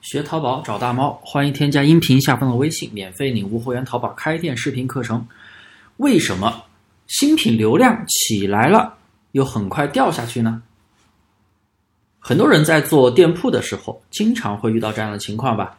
[0.00, 5.26] 学淘宝找大猫，欢迎添加音频下方的微信，免费领悟会员淘宝开店视频课程。
[5.98, 6.64] 为什么
[7.06, 8.96] 新品流量起来了，
[9.32, 10.62] 又很快掉下去呢？
[12.18, 15.76] 很多人在做店铺的时候，经常会遇到这样的情况吧？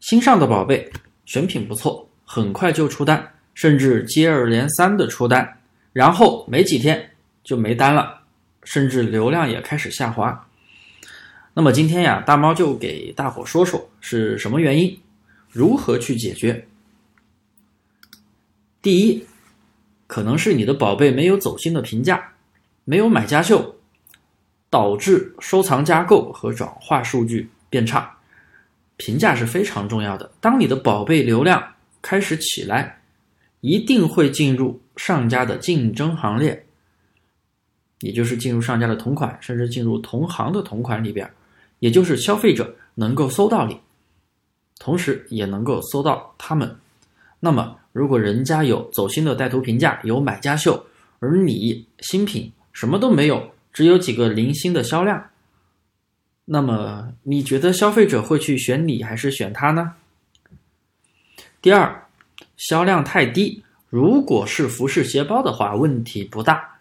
[0.00, 0.92] 新上的宝贝
[1.24, 5.56] 选品不错，很快就出单，甚至接二连三的出单，
[5.94, 7.10] 然后没几天
[7.42, 8.20] 就没单了，
[8.64, 10.46] 甚至流量也开始下滑。
[11.58, 15.00] 那么今天呀，大猫就给大伙说说是什么原因，
[15.48, 16.68] 如何去解决。
[18.82, 19.24] 第一，
[20.06, 22.34] 可能是你的宝贝没有走心的评价，
[22.84, 23.74] 没有买家秀，
[24.68, 28.18] 导致收藏加购和转化数据变差。
[28.98, 33.00] 评价是非常重要的，当你的宝贝流量开始起来，
[33.62, 36.66] 一定会进入上家的竞争行列，
[38.00, 41.26] 也就是进入上家的同款，甚至进入同行的同款里边。
[41.78, 43.80] 也就是消费者能够搜到你，
[44.78, 46.76] 同时也能够搜到他们。
[47.40, 50.86] 那么，如果人家有走心的带图评价，有买家秀，
[51.20, 55.30] 而你新品什么都没有，只有几个零星的销量，
[56.46, 59.94] 那么你觉得消费者会去选你还是选他呢？
[61.60, 62.06] 第二，
[62.56, 66.75] 销量太低，如果是服饰鞋包的话，问题不大。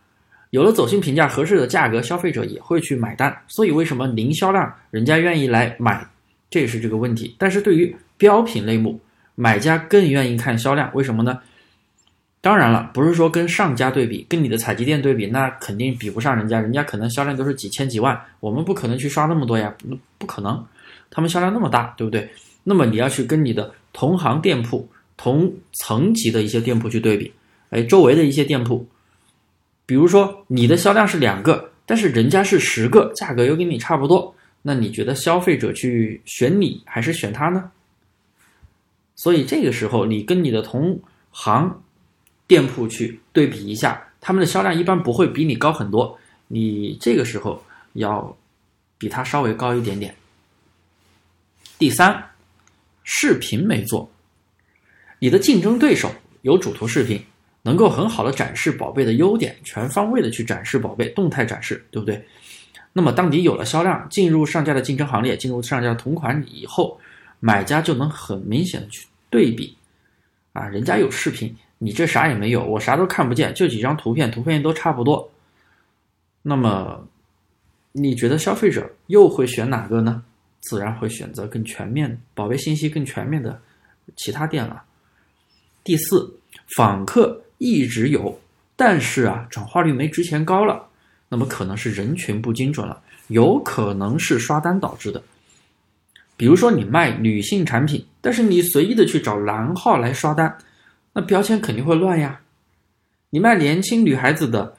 [0.56, 3.38] 有了走心评价合适的价格，消费者也会去买单。
[3.50, 6.08] 所以为什么零销量人家愿意来买，
[6.50, 7.36] 这也是这个问题。
[7.38, 8.98] 但是对于标品类目，
[9.36, 11.38] 买家更愿意看销量，为什么呢？
[12.40, 19.76] 当然了，不是说跟上家对比，跟你的采集店对比，那肯定比不上人家，人家可能销量都是几千几万，我们不可能去刷那么多呀，
[20.18, 20.66] 不可能，
[21.12, 22.30] 他们销量那么大，对不对？
[22.64, 27.34] 那么你要去跟你的同行店铺、同层级的一些店铺去对比，
[27.72, 28.88] 哎，周围的一些店铺。
[29.86, 37.72] 比如说你的销量是两个，但是人家是十个，价格又跟你差不多，那你觉得消费者去选你还是选他呢？
[39.16, 41.00] 所以这个时候你跟你的同
[41.32, 41.84] 行
[42.48, 47.64] 店铺去对比一下，他们的销量一般不会比你高很多，你这个时候
[47.94, 48.36] 要
[48.98, 50.16] 比他稍微高一点点。
[51.78, 52.32] 第三，
[53.04, 54.10] 视频没做，
[55.20, 57.24] 你的竞争对手有主图视频。
[57.66, 62.24] 能够很好的展示宝贝的优点，全方位的去展示宝贝，动态展示，对不对？
[62.94, 67.00] 那么当你有了销量，进入上家的竞争行列，进入上家同款以后，
[67.40, 69.76] 买家就能很明显的去对比，
[70.54, 75.28] 啊，人家有视频，你这啥也没有，我啥都看不见，就几张图片，图片都差不多。
[76.44, 77.04] 那么
[77.94, 80.24] 你觉得消费者又会选哪个呢？
[80.60, 83.60] 自然会选择更全面、宝贝信息更全面的
[84.16, 84.84] 其他店了。
[85.84, 86.32] 第四，
[86.76, 87.42] 访客。
[87.58, 88.40] 一直有，
[88.76, 90.88] 但是啊，转化率没之前高了，
[91.30, 95.24] 那么可能是人群不精准了，有可能是刷单导致的。
[96.38, 100.58] 比如说你卖女性产品，但是你随意的去找男号来刷单，
[101.14, 102.42] 那标签肯定会乱呀。
[103.30, 104.76] 你卖年轻女孩子的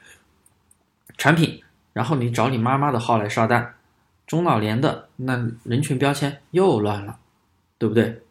[1.17, 1.63] 产品，
[1.93, 3.73] 然后你找你妈妈的号来刷单，
[4.27, 7.17] 中老年的那人群标签又乱了，
[7.79, 8.21] 对不对？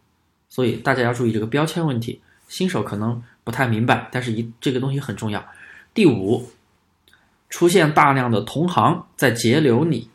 [0.49, 3.21] 所以大家要注意这个标签问题，新手可能。
[3.47, 5.47] 不太明白，但是一这个东西很重要。
[5.95, 6.51] 第五，
[7.49, 10.11] 出现大量的同行在截留你，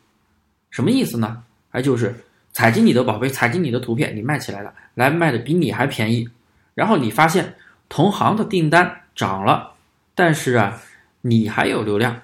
[0.70, 1.42] 什么意思呢？
[1.72, 2.14] 哎，就是
[2.52, 6.28] 采集你的宝贝，采集你的图片，你卖起来了，来卖的比你还便宜。
[6.76, 7.56] 然后你发现
[7.88, 9.76] 同行的订单涨了，
[10.14, 10.82] 但是啊，
[11.22, 12.20] 你还有流量，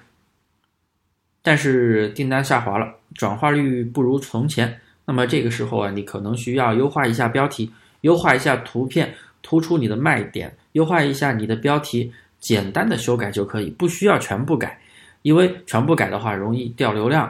[1.40, 4.78] 但是订单下滑了，转化率不如从前。
[5.06, 9.14] 那么这个时候啊，你可能需要优化一下标题，优化一下图片。
[9.40, 14.80] 突出你的卖点，优化一下你的标题，简单的修改就可以，不需要全部改，
[15.22, 17.28] 因为全部改的话容易掉流量。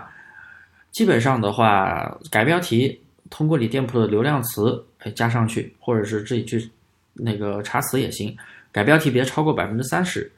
[0.93, 3.01] 基本上的话，改标题，
[3.31, 6.71] 通过你店铺的流量词哎加上去，或者是自己去
[7.15, 8.37] 那个查词也行。
[8.71, 10.31] 改标题别超过百分之三十，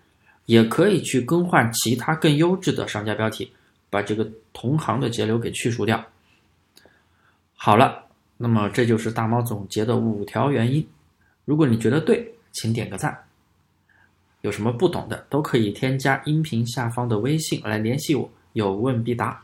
[0.46, 3.52] 也可以去更换其他更优质的商家标题，
[3.90, 6.00] 把这个同行的截流给去除掉。
[7.56, 8.04] 好了，
[8.36, 10.86] 那么这就是大猫总结的五条原因。
[11.44, 13.26] 如果你觉得对，请点个赞。
[14.40, 19.42] 有什么不懂的，都可以添加音频下方的微信来联系我，有问必答。